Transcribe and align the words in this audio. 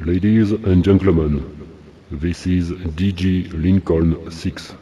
Ladies 0.00 0.50
and 0.50 0.84
gentlemen, 0.84 1.68
this 2.10 2.48
is 2.48 2.72
DJ 2.72 3.48
Lincoln 3.52 4.28
6. 4.28 4.74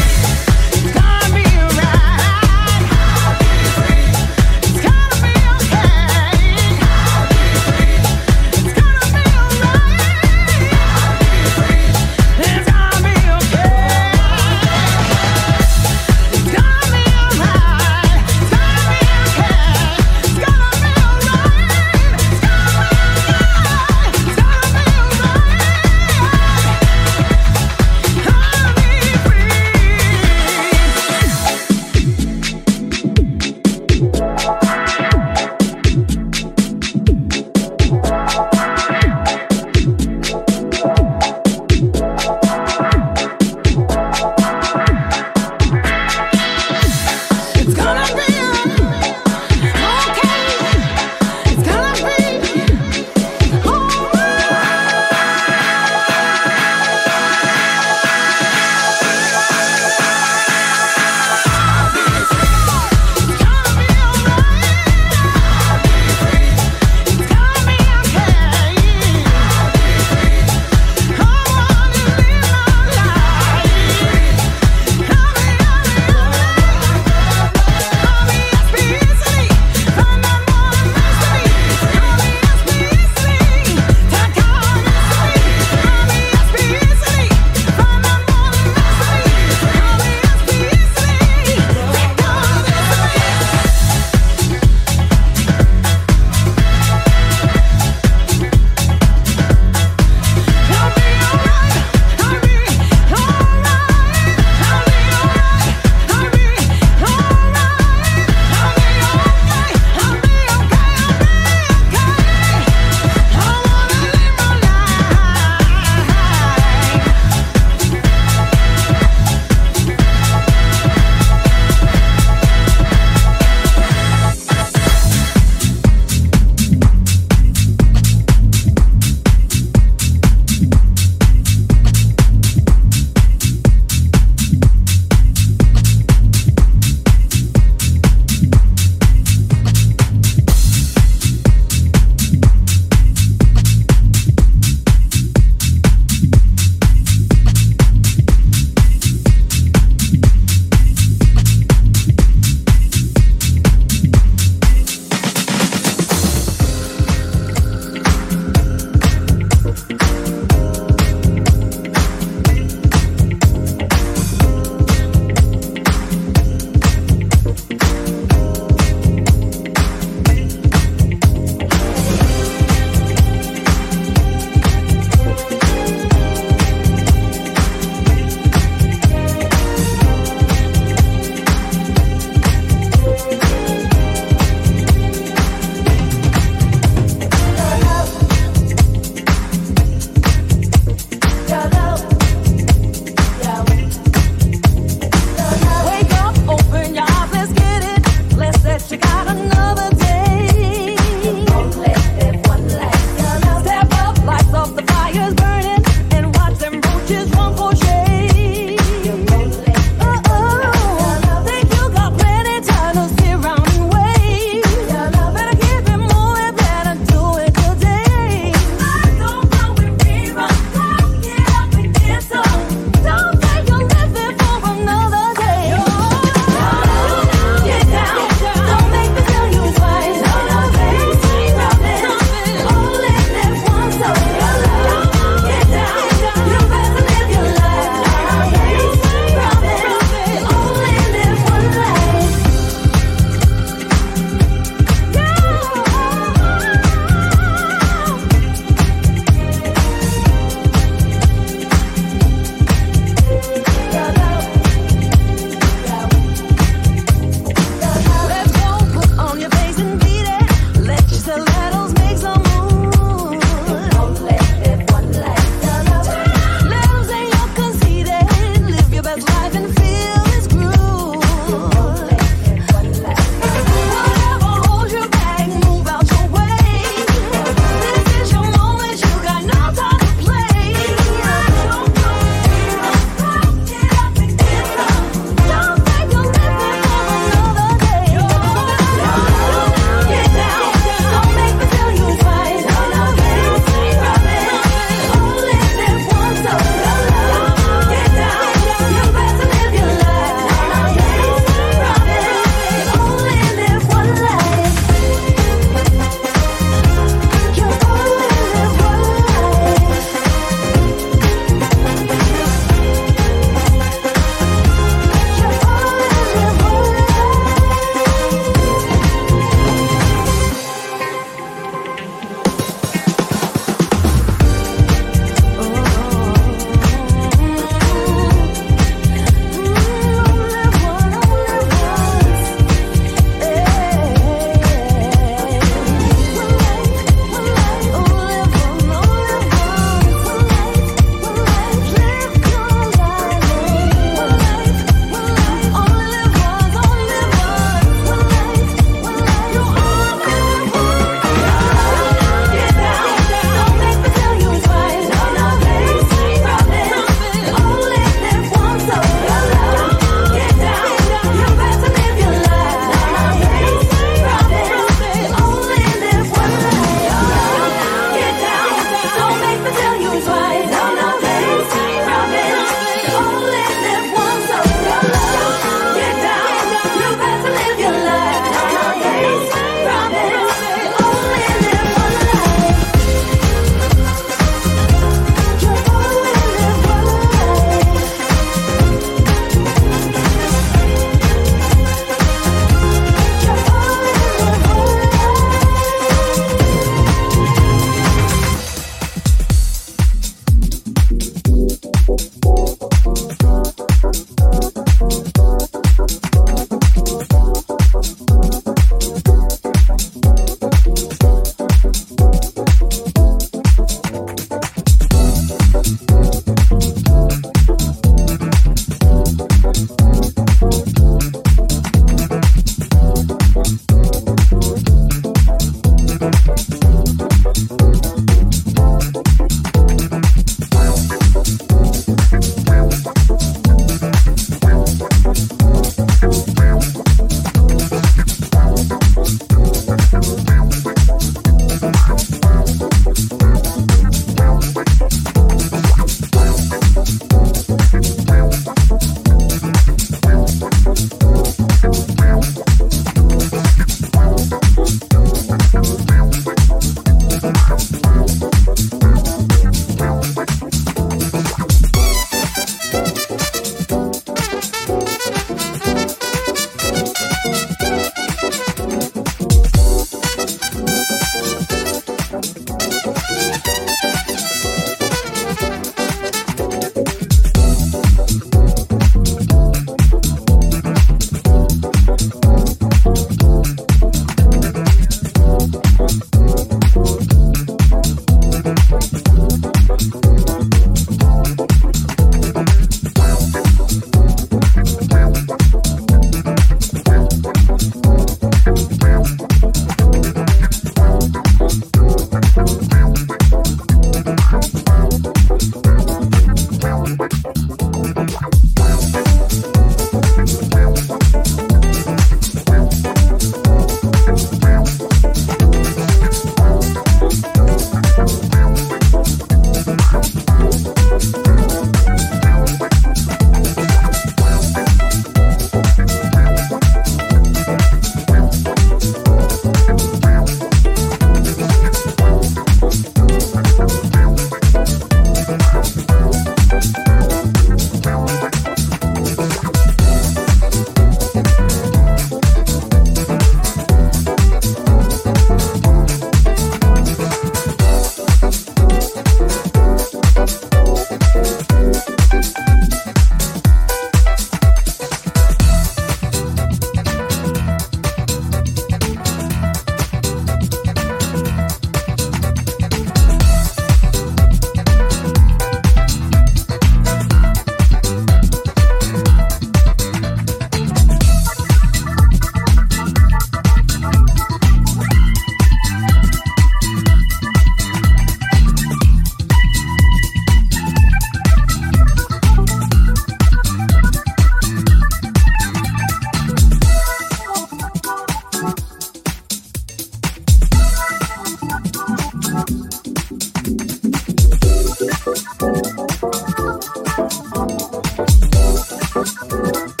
Thank 599.22 600.00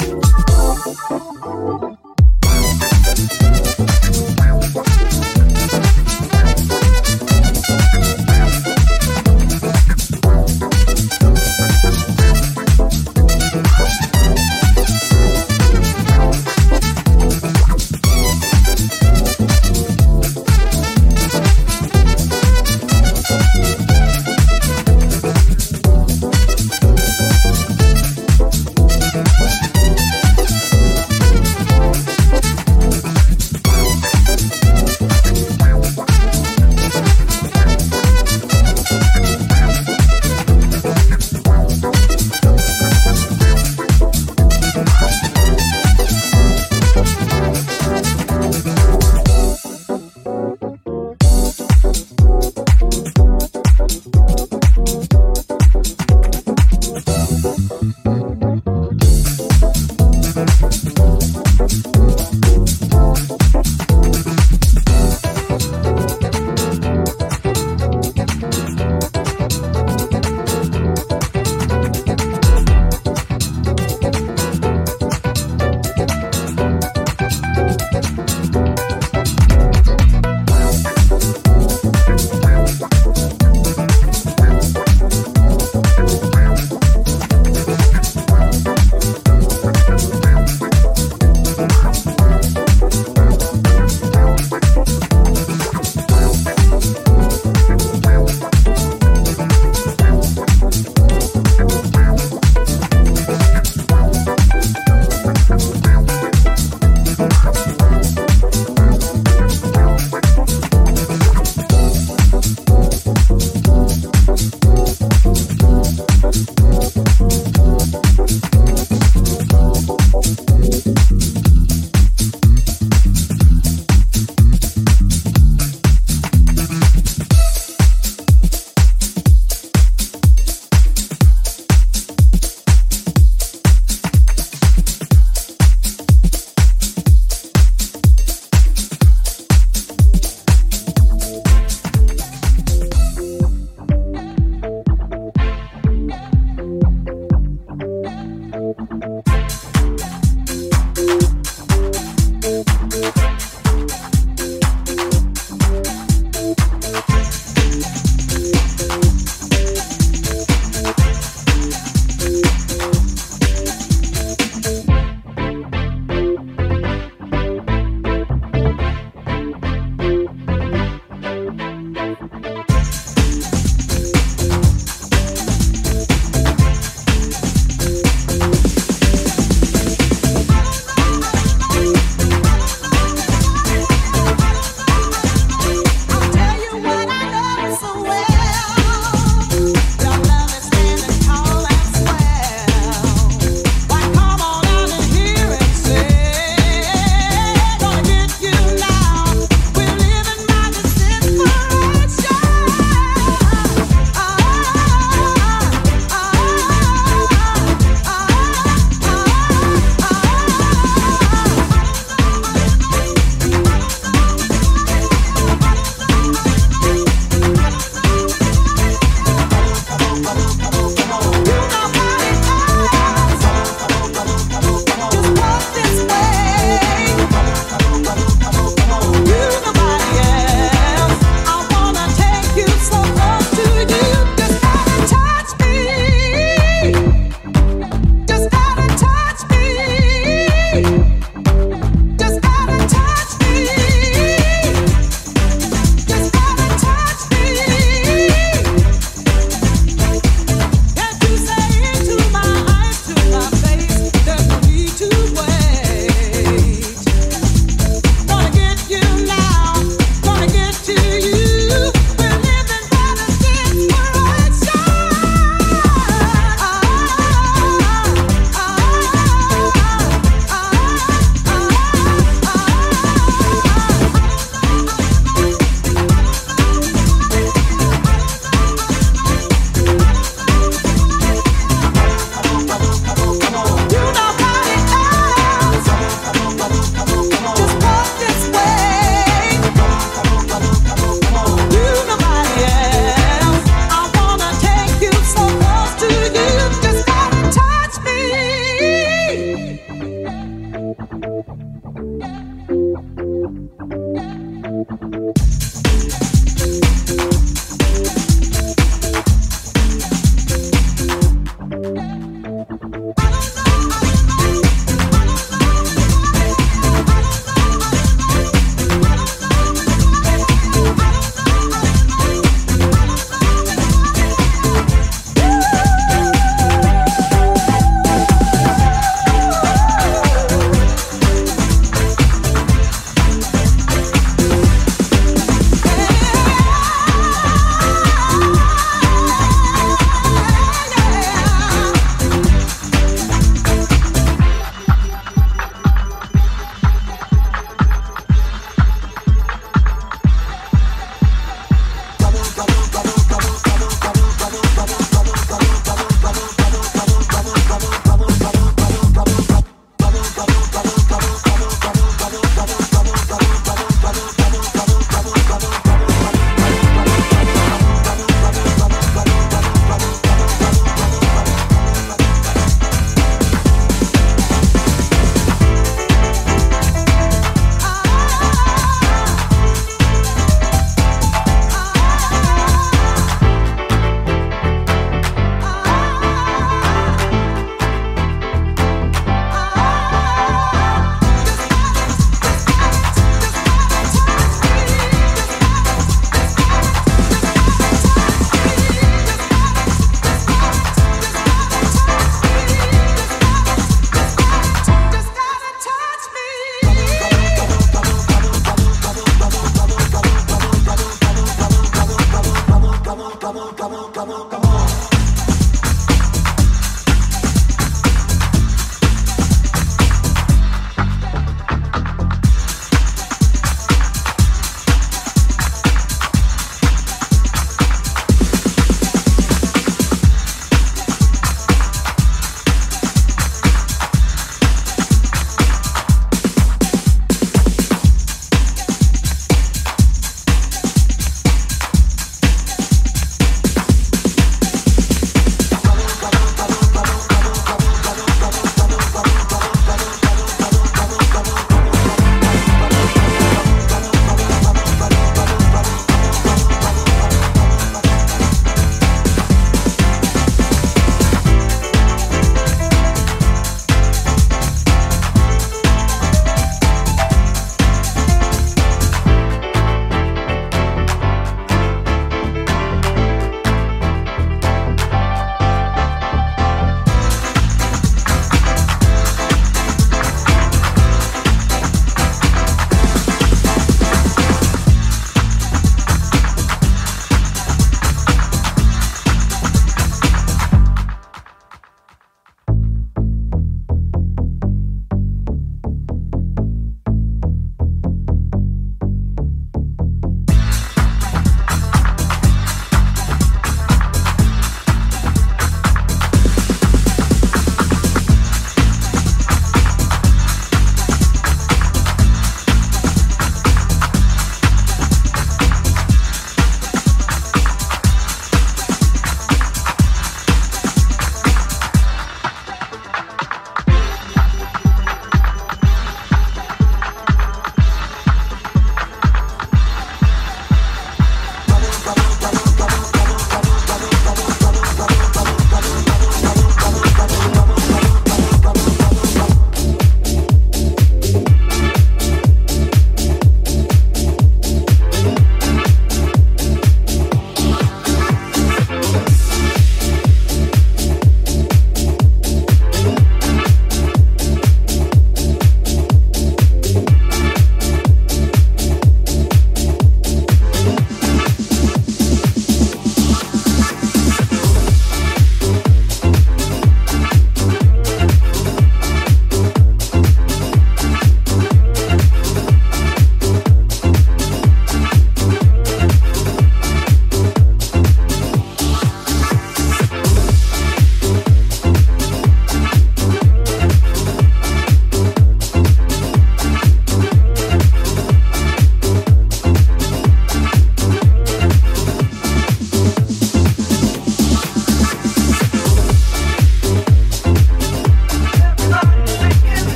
you. 1.82 1.89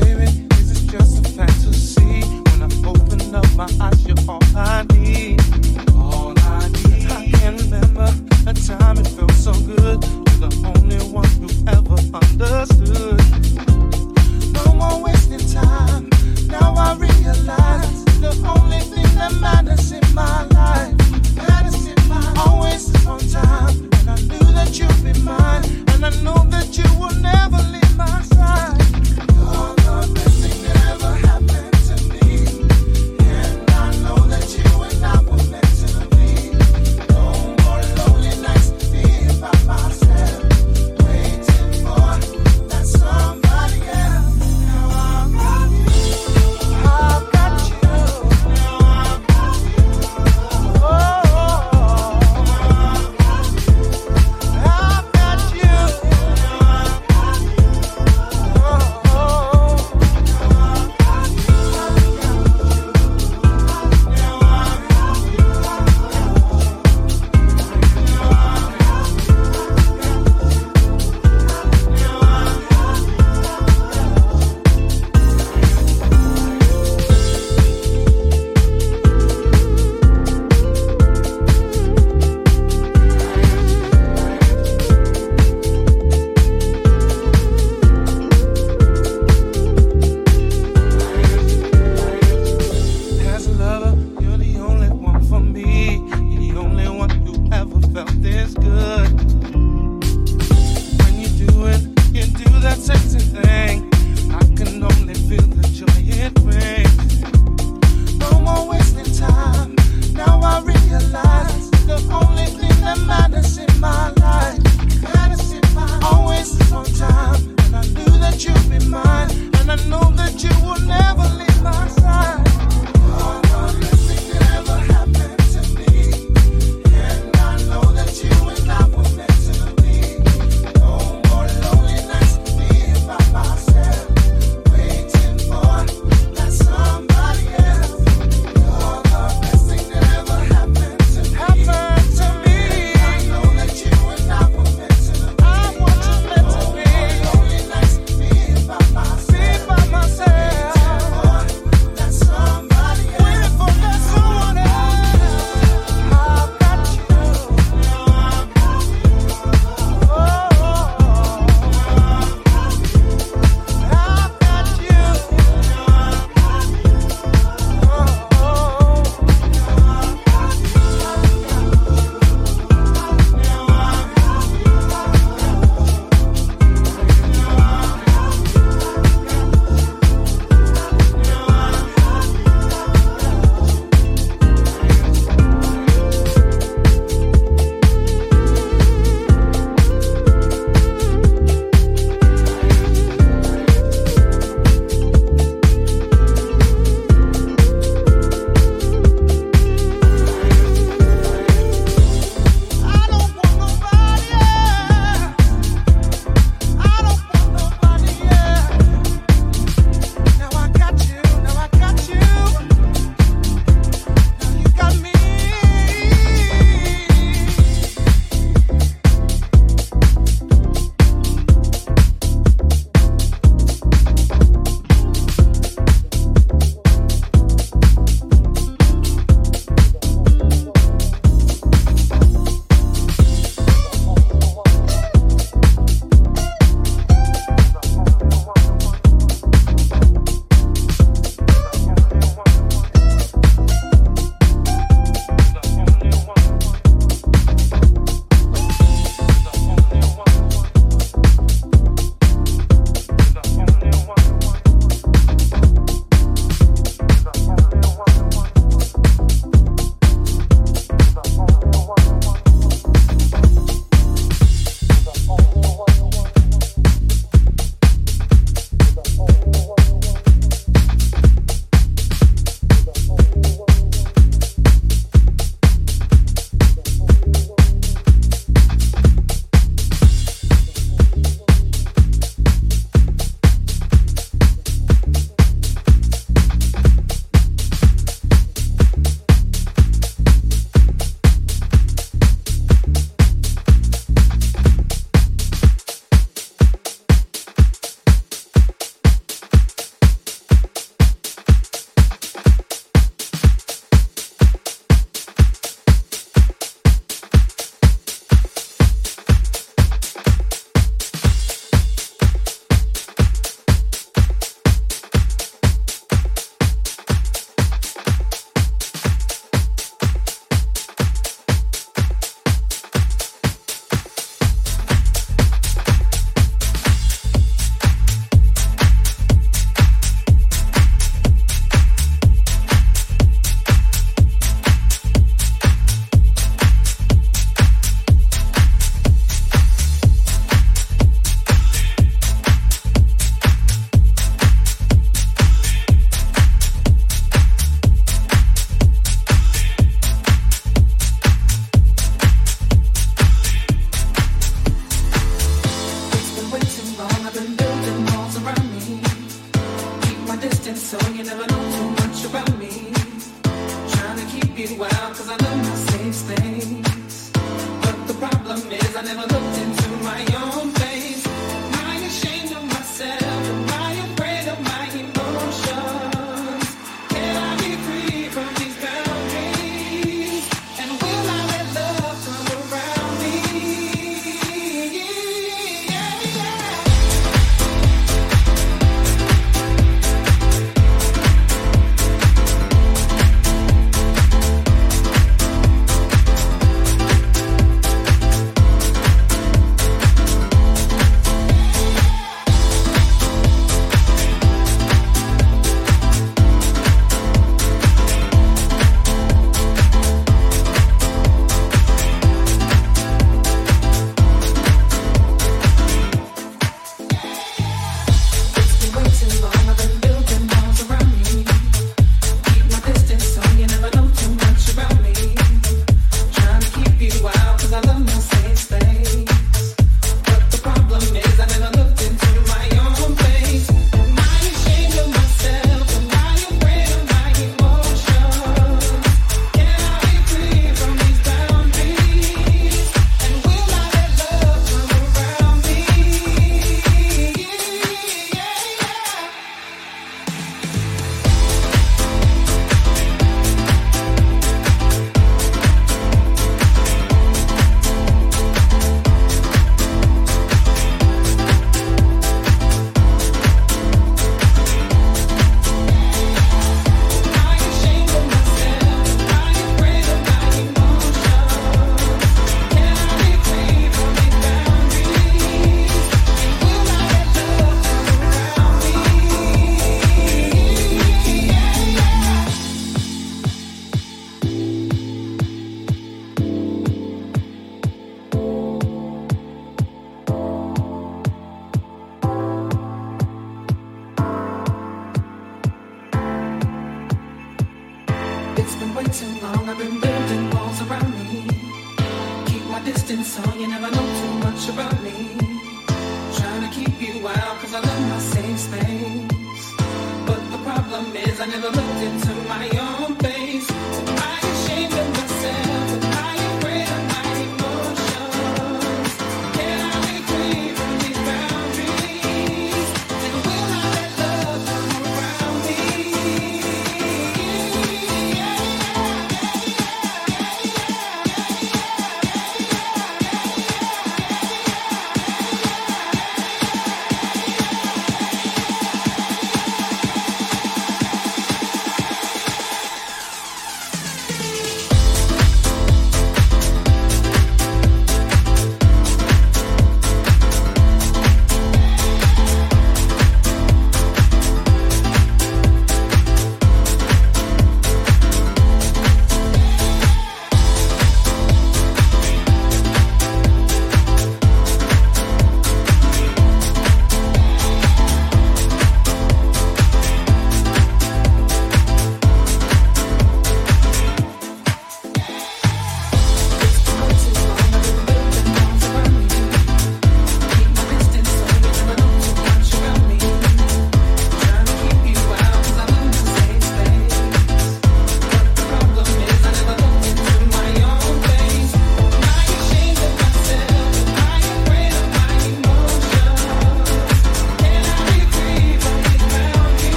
baby, 0.00 0.46
is 0.54 0.70
it 0.72 0.90
just 0.90 1.24
a 1.24 1.28
fact? 1.28 1.53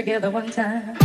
together 0.00 0.30
one 0.30 0.50
time. 0.50 0.99